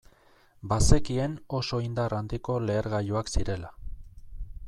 [0.69, 3.71] Bazekien oso indar handiko lehergailuak zirela.